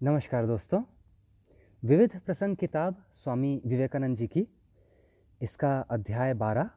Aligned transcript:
नमस्कार 0.00 0.46
दोस्तों। 0.46 0.80
विविध 1.82 2.10
प्रसंग 2.20 2.56
किताब 2.56 2.96
स्वामी 3.14 3.60
विवेकानंद 3.66 4.16
जी 4.16 4.26
की। 4.26 4.46
इसका 5.40 5.70
अध्याय 5.90 6.34
बारह, 6.34 6.68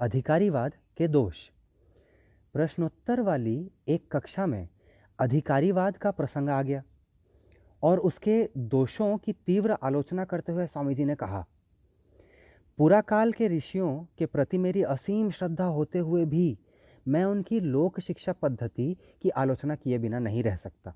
अधिकारीवाद 0.00 0.72
के 0.96 1.08
दोष। 1.08 1.36
प्रश्नोत्तर 2.54 3.20
वाली 3.20 3.70
एक 3.88 4.08
कक्षा 4.12 4.46
में 4.46 4.68
अधिकारीवाद 5.18 5.96
का 5.96 6.10
प्रसंग 6.10 6.48
आ 6.48 6.60
गया 6.62 6.82
और 7.82 7.98
उसके 7.98 8.50
दोषों 8.58 9.16
की 9.18 9.32
तीव्र 9.32 9.76
आलोचना 9.82 10.24
करते 10.24 10.52
हुए 10.52 10.66
स्वामी 10.66 10.94
जी 10.94 11.04
ने 11.04 11.14
कहा, 11.14 11.44
पूरा 12.78 13.00
काल 13.00 13.32
के 13.32 13.48
ऋषियों 13.48 13.98
के 14.18 14.26
प्रति 14.26 14.58
मेरी 14.58 14.82
असीम 14.82 15.30
श्रद्धा 15.30 15.66
होते 15.68 15.98
हुए 15.98 16.24
भी 16.24 16.58
मैं 17.08 17.24
उनकी 17.24 17.60
लोक 17.60 18.00
शिक्षा 18.00 18.32
पद्धति 18.32 18.96
की 19.22 19.30
आलोचना 19.30 19.74
किए 19.76 19.98
बिना 19.98 20.18
नहीं 20.18 20.42
रह 20.42 20.56
सकता। 20.56 20.94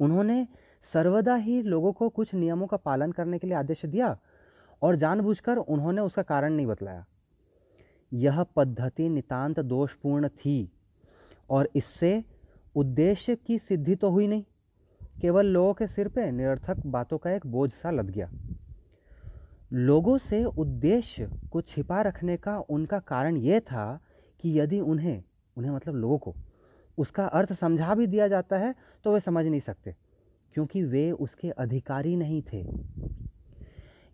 उन्होंने 0.00 0.46
सर्वदा 0.92 1.34
ही 1.34 1.62
लोगों 1.62 1.92
को 1.92 2.08
कुछ 2.08 2.34
नियमों 2.34 2.66
का 2.66 2.76
पालन 2.76 3.12
करने 3.12 3.38
के 3.38 3.46
लिए 3.46 3.56
आदेश 3.56 3.84
दिया 3.86 4.16
और 4.82 4.96
जानबूझकर 4.96 5.56
उन्होंने 5.56 6.00
उसका 6.00 6.22
कारण 6.22 6.52
नहीं 6.52 6.66
बतलाया। 6.66 7.04
यह 8.12 8.42
पद्धति 8.56 9.08
नितांत 9.08 9.60
दोषपूर्ण 9.60 10.28
थी 10.28 10.70
और 11.50 11.68
इससे 11.76 12.24
उद्देश्य 12.76 13.36
की 13.36 13.58
सिद्धि 13.58 13.94
तो 13.94 14.10
हुई 14.10 14.26
नहीं। 14.26 14.44
केवल 15.20 15.46
लोगों 15.46 15.74
के 15.74 15.86
सिर 15.86 16.08
पे 16.08 16.30
निरर्थक 16.30 16.86
बातों 16.86 17.18
का 17.18 17.30
एक 17.30 17.46
बोझ 17.46 17.70
सा 17.70 17.90
लद 17.90 18.10
गया। 18.10 18.30
लोगों 19.72 20.18
से 20.18 20.44
उद्देश्य 20.44 21.28
को 21.52 21.60
छिपा 21.60 22.00
रखने 22.02 22.36
का 22.36 22.58
उनका 22.60 22.98
कारण 22.98 23.36
यह 23.36 23.60
था 23.60 24.00
कि 24.40 24.58
यदि 24.60 24.80
उन्हें 24.80 25.22
उन्हें 25.56 25.72
मतलब 25.72 25.94
लोगों 25.94 26.18
को 26.18 26.34
उसका 26.98 27.26
अर्थ 27.26 27.52
समझा 27.52 27.94
भी 27.94 28.06
दिया 28.06 28.28
जाता 28.28 28.58
है 28.58 28.74
तो 29.04 29.12
वे 29.12 29.20
समझ 29.20 29.44
नहीं 29.46 29.60
सकते, 29.60 29.94
क्योंकि 30.54 30.82
वे 30.84 31.10
उसके 31.10 31.50
अधिकारी 31.50 32.14
नहीं 32.16 32.42
थे। 32.42 32.64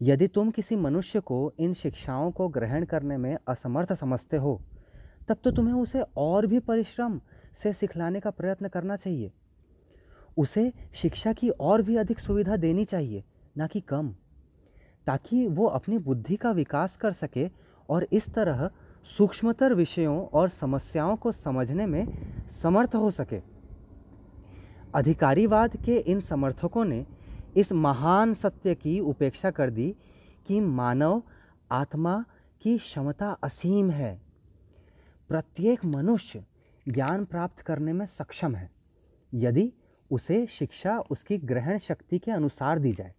यदि 0.01 0.27
तुम 0.29 0.51
किसी 0.51 0.77
मनुष्य 0.77 1.21
को 1.21 1.53
इन 1.59 1.75
शिक्षाओं 1.75 2.31
को 2.31 2.49
ग्रहण 2.49 2.85
करने 2.85 3.17
में 3.17 3.37
असमर्थ 3.49 3.93
समझते 3.93 4.37
हो, 4.37 4.61
तब 5.29 5.37
तो 5.45 5.51
तुम्हें 5.51 5.75
उसे 5.75 6.03
और 6.17 6.47
भी 6.47 6.59
परिश्रम 6.61 7.21
से 7.63 7.73
सिखलाने 7.73 8.21
का 8.21 8.31
प्रयत्न 8.31 8.69
करना 8.69 8.97
चाहिए। 8.97 9.31
उसे 10.37 10.73
शिक्षा 10.93 11.33
की 11.33 11.49
और 11.51 11.83
भी 11.83 11.97
अधिक 11.97 12.19
सुविधा 12.19 12.57
देनी 12.57 12.85
चाहिए, 12.85 13.25
ना 13.57 13.67
कि 13.67 13.81
कम, 13.83 14.15
ताकि 15.07 15.47
वो 15.49 15.67
अपनी 15.69 15.99
बुद्धि 16.01 16.37
का 16.37 16.51
विकास 16.51 16.97
कर 16.97 17.13
सके 17.13 17.49
और 17.89 18.07
इस 18.13 18.29
तरह 18.35 18.69
सूक्ष्मतर 19.07 19.75
विषयों 19.75 20.27
और 20.27 20.49
समस्याओं 20.49 21.17
को 21.17 21.33
समझने 21.33 21.87
में 21.87 22.07
समर्थ 22.63 22.95
हो 22.95 23.11
सके। 23.11 23.41
अधिकारीवाद 24.95 25.77
के 25.77 25.97
इन 25.97 26.21
समर्थकों 26.21 26.85
ने 26.85 27.05
इस 27.57 27.73
महान 27.73 28.35
सत्य 28.35 28.75
की 28.75 28.99
उपेक्षा 29.01 29.51
कर 29.51 29.71
दी 29.71 29.95
कि 30.47 30.61
मानव 30.61 31.23
आत्मा 31.71 32.25
की 32.63 32.79
क्षमता 32.79 33.31
असीम 33.43 33.91
है। 33.91 34.21
प्रत्येक 35.29 35.85
मनुष्य 35.85 36.45
ज्ञान 36.87 37.25
प्राप्त 37.25 37.61
करने 37.61 37.93
में 37.93 38.07
सक्षम 38.07 38.55
है, 38.55 38.71
यदि 39.33 39.73
उसे 40.11 40.47
शिक्षा 40.47 40.99
उसकी 41.11 41.39
ग्रहण 41.39 41.79
शक्ति 41.79 42.19
के 42.19 42.31
अनुसार 42.31 42.79
दी 42.79 42.93
जाए। 42.93 43.15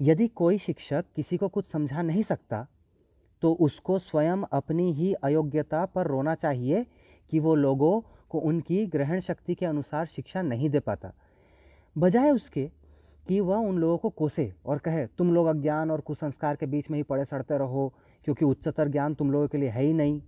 यदि 0.00 0.28
कोई 0.28 0.58
शिक्षक 0.58 1.04
किसी 1.16 1.36
को 1.36 1.48
कुछ 1.48 1.70
समझा 1.70 2.02
नहीं 2.02 2.22
सकता 2.22 2.66
तो 3.42 3.52
उसको 3.52 3.98
स्वयं 3.98 4.42
अपनी 4.52 4.92
ही 4.92 5.12
अयोग्यता 5.12 5.86
पर 5.86 6.06
रोना 6.06 6.34
चाहिए 6.34 6.86
कि 7.30 7.38
वो 7.38 7.54
लोगों 7.54 8.00
को 8.28 8.38
उनकी 8.38 8.86
ग्रहण 8.86 9.20
शक्ति 9.20 9.54
के 9.54 9.66
अनुसार 9.66 10.06
शिक्षा 10.06 10.42
नहीं 10.42 10.70
दे 10.70 10.80
पाता। 10.80 11.12
बजाय 11.98 12.30
उसके 12.30 12.70
कि 13.28 13.40
वह 13.40 13.56
उन 13.56 13.78
लोगों 13.78 13.98
को 13.98 14.10
कोसे 14.10 14.54
और 14.66 14.78
कहे, 14.78 15.06
तुम 15.06 15.34
लोग 15.34 15.46
अज्ञान 15.46 15.90
और 15.90 16.00
कुसंस्कार 16.00 16.56
के 16.56 16.66
बीच 16.66 16.90
में 16.90 16.98
ही 16.98 17.02
पड़े 17.02 17.24
सड़ते 17.24 17.58
रहो, 17.58 17.94
क्योंकि 18.24 18.44
उच्चतर 18.44 18.88
ज्ञान 18.88 19.14
तुम 19.14 19.32
लोगों 19.32 19.48
के 19.48 19.58
लिए 19.58 19.68
है 19.68 19.82
ही 19.82 19.92
नहीं, 19.92 20.22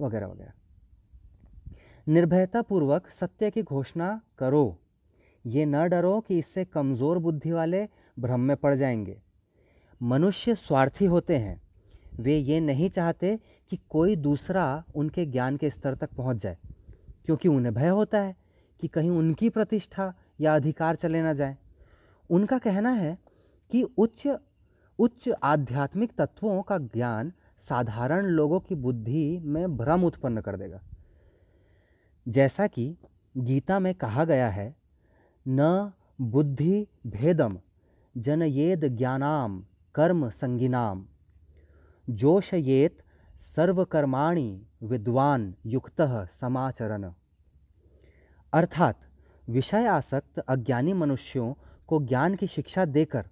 वगैरह 0.00 0.26
वगैरह। 0.26 0.52
निर्भयतापूर्वक 2.08 3.08
सत्य 3.08 3.50
की 3.50 3.62
घोषणा 3.62 4.20
करो। 4.38 4.78
ये 5.46 5.64
न 5.64 5.88
डरो 5.88 6.20
कि 6.20 6.38
इससे 6.38 6.64
कमज़ोर 6.64 7.18
बुद्धि 7.18 7.52
वाले 7.52 7.88
भ्रम 8.18 8.40
में 8.40 8.56
पड़ 8.56 8.74
जाएँगे। 8.74 9.22
मनुष्य 10.02 10.54
स्वार्थी 10.54 11.04
होते 11.04 11.36
हैं। 11.36 11.69
वे 12.20 12.36
ये 12.36 12.60
नहीं 12.60 12.88
चाहते 12.90 13.38
कि 13.70 13.78
कोई 13.90 14.16
दूसरा 14.18 14.82
उनके 14.94 15.24
ज्ञान 15.26 15.56
के 15.56 15.70
स्तर 15.70 15.94
तक 15.94 16.12
पहुँच 16.12 16.36
जाए, 16.36 16.56
क्योंकि 17.24 17.48
उन्हें 17.48 17.74
भय 17.74 17.88
होता 17.88 18.20
है 18.20 18.36
कि 18.80 18.88
कहीं 18.88 19.10
उनकी 19.10 19.48
प्रतिष्ठा 19.48 20.12
या 20.40 20.54
अधिकार 20.54 20.96
चले 20.96 21.22
ना 21.22 21.32
जाए। 21.32 21.56
उनका 22.30 22.58
कहना 22.58 22.90
है 22.90 23.16
कि 23.70 23.82
उच्च 23.82 24.26
उच्च 24.98 25.28
आध्यात्मिक 25.42 26.10
तत्वों 26.18 26.60
का 26.62 26.78
ज्ञान 26.78 27.32
साधारण 27.68 28.26
लोगों 28.26 28.58
की 28.60 28.74
बुद्धि 28.76 29.38
में 29.38 29.76
भ्रम 29.76 30.04
उत्पन्न 30.04 30.40
कर 30.40 30.56
देगा। 30.56 30.80
जैसा 32.26 32.66
कि 32.66 32.94
गीता 33.34 33.78
में 33.78 33.94
कहा 33.94 34.24
गया 34.24 34.48
है, 34.48 34.74
न 35.46 35.92
बुद्धि 36.20 36.86
भेदम 37.06 37.58
जनयेद 38.14 38.84
ज्ञानाम 38.88 39.62
कर्म 39.94 40.28
संगिनाम। 40.30 41.06
जोशयेत 42.10 43.02
सर्वकर्माणि 43.56 44.66
विद्वान 44.82 45.54
युक्त 45.66 46.00
समाचरण। 46.40 47.12
अर्थात 48.52 48.94
विषय 49.48 49.86
आसक्त 49.86 50.38
अज्ञानी 50.38 50.92
मनुष्यों 50.92 51.54
को 51.86 52.00
ज्ञान 52.00 52.34
की 52.34 52.46
शिक्षा 52.46 52.84
देकर 52.84 53.26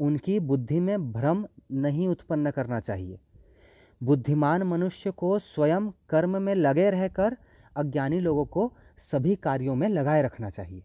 उनकी 0.00 0.40
बुद्धि 0.40 0.80
में 0.80 1.12
भ्रम 1.12 1.46
नहीं 1.72 2.08
उत्पन्न 2.08 2.50
करना 2.50 2.80
चाहिए। 2.80 3.18
बुद्धिमान 4.02 4.62
मनुष्य 4.62 5.10
को 5.10 5.38
स्वयं 5.38 5.90
कर्म 6.08 6.42
में 6.42 6.54
लगे 6.54 6.90
रहकर 6.90 7.36
अज्ञानी 7.76 8.20
लोगों 8.20 8.44
को 8.44 8.72
सभी 9.12 9.36
कार्यों 9.36 9.74
में 9.74 9.88
लगाए 9.88 10.22
रखना 10.22 10.50
चाहिए। 10.50 10.84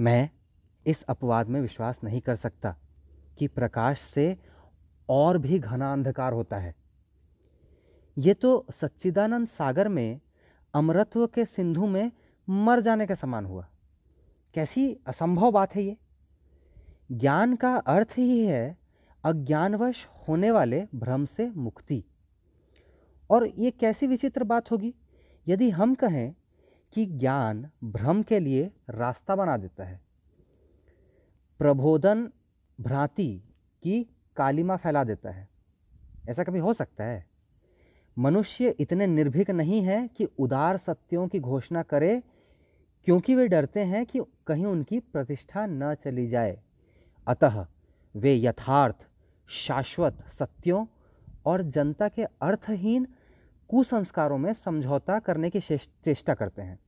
मैं 0.00 0.30
इस 0.86 1.02
अपवाद 1.02 1.48
में 1.48 1.60
विश्वास 1.60 2.00
नहीं 2.04 2.20
कर 2.20 2.36
सकता 2.36 2.76
कि 3.38 3.46
प्रकाश 3.46 4.00
से 4.00 4.38
और 5.08 5.38
भी 5.38 5.58
घना 5.58 5.92
अंधकार 5.92 6.32
होता 6.32 6.58
है। 6.58 6.74
ये 8.18 8.34
तो 8.34 8.66
सच्चिदानंद 8.70 9.48
सागर 9.48 9.88
में, 9.88 10.20
अमरत्व 10.74 11.26
के 11.26 11.44
सिंधु 11.44 11.86
में 11.86 12.12
मर 12.48 12.80
जाने 12.80 13.06
के 13.06 13.14
समान 13.14 13.46
हुआ। 13.46 13.68
कैसी 14.54 14.98
असंभव 15.06 15.50
बात 15.50 15.74
है 15.74 15.82
ये। 15.82 15.96
ज्ञान 17.12 17.56
का 17.56 17.76
अर्थ 17.76 18.14
ही 18.18 18.46
है 18.46 18.78
अज्ञानवश 19.24 20.06
होने 20.06 20.50
वाले 20.50 20.86
भ्रम 20.94 21.24
से 21.24 21.50
मुक्ति। 21.50 22.04
और 23.30 23.46
ये 23.46 23.70
कैसी 23.70 24.06
विचित्र 24.06 24.44
बात 24.44 24.70
होगी, 24.70 24.94
यदि 25.48 25.70
हम 25.70 25.94
कहें 25.94 26.34
कि 26.92 27.06
ज्ञान 27.06 27.70
भ्रम 27.84 28.22
के 28.22 28.38
लिए 28.38 28.70
रास्ता 28.90 29.36
बना 29.36 29.56
देता 29.56 29.84
है। 29.84 30.00
प्रबोधन 31.58 32.32
भ्रांति 32.80 33.42
की 33.82 34.15
कालिमा 34.36 34.76
फैला 34.76 35.04
देता 35.04 35.30
है। 35.30 35.48
ऐसा 36.28 36.44
कभी 36.44 36.58
हो 36.58 36.72
सकता 36.72 37.04
है? 37.04 37.26
मनुष्य 38.18 38.74
इतने 38.80 39.06
निर्भीक 39.06 39.50
नहीं 39.50 39.82
है 39.82 40.08
कि 40.08 40.24
उदार 40.24 40.76
सत्यों 40.76 41.28
की 41.28 41.40
घोषणा 41.40 41.82
करे, 41.82 42.22
क्योंकि 43.04 43.34
वे 43.34 43.48
डरते 43.48 43.80
हैं 43.80 44.06
कि 44.06 44.20
कहीं 44.46 44.66
उनकी 44.66 45.00
प्रतिष्ठा 45.00 45.66
न 45.66 45.94
चली 45.94 46.28
जाए। 46.28 46.60
अतः 47.26 47.66
वे 48.16 48.36
यथार्थ, 48.36 49.06
शाश्वत 49.48 50.24
सत्यों 50.28 50.86
और 51.46 51.62
जनता 51.62 52.08
के 52.08 52.24
अर्थहीन 52.24 53.06
कुसंस्कारों 53.68 54.38
में 54.38 54.52
समझौता 54.52 55.18
करने 55.18 55.50
की 55.50 55.60
चेष्टा 56.04 56.34
करते 56.34 56.62
हैं। 56.62 56.78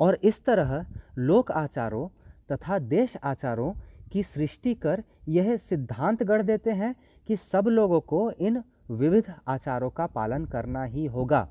और 0.00 0.18
इस 0.24 0.44
तरह 0.44 0.86
लोक 1.18 1.50
आचारों 1.50 2.08
तथा 2.52 2.78
देश 2.78 3.16
आचारों 3.16 3.74
की 4.12 4.22
सृष्टि 4.22 4.74
कर 4.74 5.04
यह 5.28 5.56
सिद्धांत 5.56 6.22
गढ़ 6.22 6.42
देते 6.42 6.70
हैं 6.70 6.96
कि 7.26 7.36
सब 7.36 7.66
लोगों 7.66 8.00
को 8.00 8.30
इन 8.30 8.62
विविध 8.90 9.34
आचारों 9.48 9.90
का 9.90 10.06
पालन 10.06 10.44
करना 10.44 10.84
ही 10.84 11.06
होगा। 11.06 11.48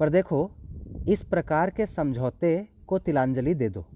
पर 0.00 0.08
देखो, 0.08 0.52
इस 1.06 1.22
प्रकार 1.22 1.70
के 1.70 1.86
समझौते 1.86 2.68
को 2.86 2.98
तिलांजलि 2.98 3.54
दे 3.54 3.68
दो। 3.68 3.86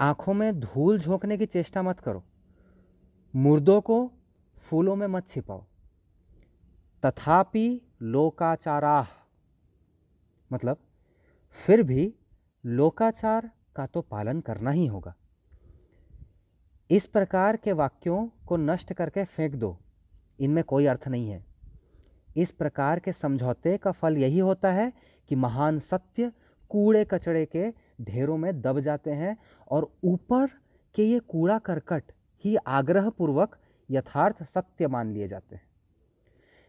आँखों 0.00 0.34
में 0.34 0.60
धूल 0.60 1.00
झोंकने 1.00 1.38
की 1.38 1.46
चेष्टा 1.46 1.82
मत 1.82 2.00
करो। 2.00 2.24
मुर्दों 3.36 3.80
को 3.80 4.12
फूलों 4.56 4.96
में 4.96 5.06
मत 5.06 5.28
छिपाओ। 5.28 5.64
तथापि 7.02 7.80
लोकाचाराह 8.02 9.06
मतलब 10.52 10.76
फिर 11.50 11.82
भी 11.82 12.14
लोकाचार 12.66 13.50
का 13.76 13.86
तो 13.86 14.00
पालन 14.00 14.40
करना 14.40 14.70
ही 14.70 14.86
होगा। 14.86 15.14
इस 16.90 17.06
प्रकार 17.06 17.56
के 17.56 17.72
वाक्यों 17.72 18.28
को 18.46 18.56
नष्ट 18.56 18.92
करके 18.92 19.24
फेंक 19.24 19.54
दो। 19.54 19.78
इनमें 20.40 20.64
कोई 20.64 20.86
अर्थ 20.86 21.08
नहीं 21.08 21.30
है। 21.30 21.44
इस 22.36 22.50
प्रकार 22.50 22.98
के 22.98 23.12
समझौते 23.12 23.76
का 23.76 23.92
फल 23.92 24.16
यही 24.16 24.38
होता 24.38 24.72
है 24.72 24.92
कि 25.28 25.34
महान 25.34 25.78
सत्य 25.78 26.32
कूड़े 26.68 27.04
कचड़े 27.04 27.46
के 27.46 27.70
ढेरों 28.04 28.36
में 28.36 28.60
दब 28.60 28.80
जाते 28.80 29.10
हैं 29.10 29.36
और 29.70 29.90
ऊपर 30.04 30.46
के 30.94 31.04
ये 31.04 31.18
कूड़ा 31.18 31.58
करकट 31.58 32.02
ही 32.44 32.56
आग्रह 32.56 33.10
पूर्वक 33.10 33.58
यथार्थ 33.90 34.42
सत्य 34.42 34.86
मान 34.86 35.12
लिए 35.12 35.28
जाते 35.28 35.56
हैं। 35.56 35.62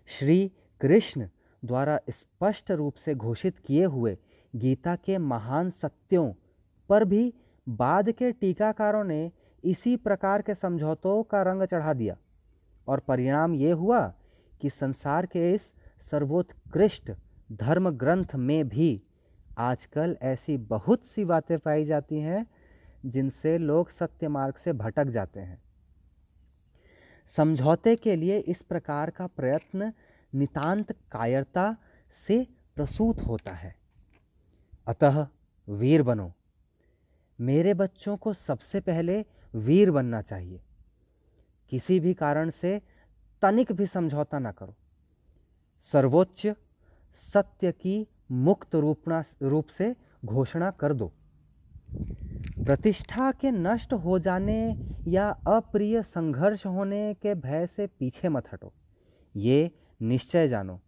श्री 0.05 0.51
कृष्ण 0.81 1.29
द्वारा 1.65 1.99
स्पष्ट 2.09 2.71
रूप 2.71 2.95
से 2.95 3.15
घोषित 3.15 3.59
किए 3.59 3.85
हुए 3.85 4.17
गीता 4.55 4.95
के 4.95 5.17
महान 5.17 5.69
सत्यों 5.69 6.33
पर 6.89 7.05
भी 7.05 7.33
बाद 7.69 8.11
के 8.11 8.31
टीकाकारों 8.31 9.03
ने 9.03 9.31
इसी 9.65 9.95
प्रकार 9.95 10.41
के 10.41 10.55
समझौतों 10.55 11.23
का 11.23 11.41
रंग 11.41 11.63
चढ़ा 11.63 11.93
दिया 11.93 12.17
और 12.87 12.99
परिणाम 12.99 13.53
ये 13.53 13.71
हुआ 13.71 14.13
कि 14.61 14.69
संसार 14.69 15.25
के 15.25 15.53
इस 15.53 15.73
सर्वोत्कृष्ट 16.11 17.11
धर्म 17.51 17.89
ग्रंथ 17.89 18.35
में 18.35 18.67
भी 18.67 19.01
आजकल 19.57 20.17
ऐसी 20.21 20.57
बहुत 20.57 21.03
सी 21.03 21.25
बातें 21.25 21.57
पाई 21.59 21.85
जाती 21.85 22.19
हैं, 22.19 22.45
जिनसे 23.05 23.57
लोग 23.57 23.89
सत्य 23.89 24.27
मार्ग 24.27 24.55
से 24.55 24.73
भटक 24.73 25.05
जाते 25.05 25.39
हैं। 25.39 25.61
समझौते 27.37 27.95
के 27.95 28.15
लिए 28.15 28.39
इस 28.39 28.61
प्रकार 28.61 29.09
का 29.09 29.27
प्रयत्न 29.27 29.91
नितांत 30.33 30.91
कायरता 31.11 31.75
से 32.27 32.45
प्रसूत 32.75 33.21
होता 33.21 33.53
है। 33.53 33.75
अतः 34.87 35.27
वीर 35.67 36.03
बनो, 36.03 36.31
मेरे 37.39 37.73
बच्चों 37.73 38.17
को 38.17 38.33
सबसे 38.33 38.79
पहले 38.79 39.25
वीर 39.55 39.91
बनना 39.91 40.21
चाहिए। 40.21 40.61
किसी 41.71 41.99
भी 41.99 42.13
कारण 42.13 42.49
से 42.51 42.81
तनिक 43.41 43.71
भी 43.71 43.85
समझौता 43.87 44.39
ना 44.39 44.51
करो। 44.51 44.75
सर्वोच्च 45.93 46.47
सत्य 47.33 47.71
की 47.71 48.05
मुक्त 48.31 48.75
रूपना, 48.75 49.23
रूप 49.41 49.67
से 49.67 49.95
घोषणा 50.25 50.71
कर 50.71 50.93
दो। 50.93 51.11
प्रतिष्ठा 52.65 53.31
के 53.31 53.51
नष्ट 53.51 53.93
हो 53.95 54.19
जाने 54.19 54.75
या 55.07 55.29
अप्रिय 55.47 56.01
संघर्ष 56.03 56.65
होने 56.65 57.13
के 57.13 57.33
भय 57.35 57.67
से 57.67 57.87
पीछे 57.89 58.29
मत 58.29 58.53
हटो। 58.53 58.73
ये 59.35 59.71
निश्चय 60.01 60.47
जानो, 60.47 60.79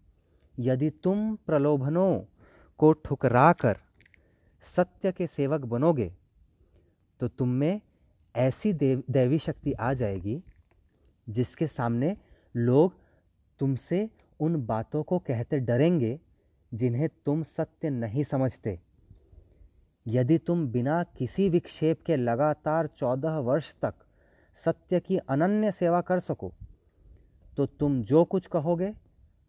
यदि 0.55 0.89
तुम 1.03 1.35
प्रलोभनों 1.47 2.19
को 2.79 2.91
ठुकरा 2.95 3.51
कर 3.53 3.77
सत्य 4.63 5.11
के 5.11 5.27
सेवक 5.27 5.65
बनोगे 5.65 6.11
तो 7.19 7.27
तुम 7.27 7.49
में 7.49 7.81
ऐसी 8.37 8.73
देव, 8.73 9.03
दैवी 9.09 9.39
शक्ति 9.39 9.73
आ 9.73 9.93
जाएगी 9.93 10.41
जिसके 11.27 11.67
सामने 11.67 12.15
लोग 12.55 12.93
तुमसे 13.59 14.09
उन 14.39 14.65
बातों 14.65 15.03
को 15.03 15.19
कहते 15.19 15.59
डरेंगे 15.59 16.19
जिन्हें 16.71 17.07
तुम 17.25 17.43
सत्य 17.43 17.89
नहीं 17.89 18.23
समझते। 18.23 18.79
यदि 20.05 20.37
तुम 20.37 20.67
बिना 20.67 21.03
किसी 21.17 21.49
विक्षेप 21.49 22.01
के 22.05 22.15
लगातार 22.15 22.87
चौदह 22.87 23.37
वर्ष 23.39 23.73
तक 23.81 23.93
सत्य 24.63 24.99
की 24.99 25.17
अनन्य 25.17 25.71
सेवा 25.71 26.01
कर 26.01 26.19
सको 26.19 26.53
तो 27.57 27.65
तुम 27.65 28.01
जो 28.03 28.23
कुछ 28.23 28.47
कहोगे, 28.47 28.93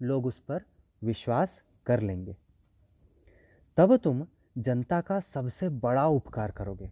लोग 0.02 0.26
उस 0.26 0.38
पर 0.40 0.62
विश्वास 1.02 1.60
कर 1.86 2.00
लेंगे। 2.00 2.36
तब 3.76 3.96
तुम 3.96 4.26
जनता 4.58 5.00
का 5.00 5.18
सबसे 5.20 5.68
बड़ा 5.68 6.06
उपकार 6.06 6.50
करोगे। 6.50 6.90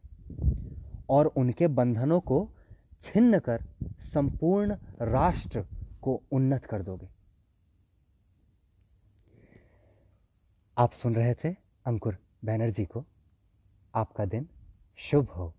और 1.11 1.27
उनके 1.27 1.67
बंधनों 1.67 2.21
को 2.21 2.51
छिन्न 3.01 3.39
कर 3.39 3.65
संपूर्ण 4.01 4.77
राष्ट्र 5.03 5.67
को 6.03 6.23
उन्नत 6.33 6.65
कर 6.65 6.83
दोगे। 6.83 7.09
आप 10.79 10.93
सुन 10.93 11.15
रहे 11.15 11.35
थे 11.35 11.57
अंकुर 11.87 12.19
बैनर्जी 12.45 12.85
को। 12.85 13.05
आपका 13.95 14.25
दिन 14.25 14.49
शुभ 14.97 15.29
हो। 15.29 15.56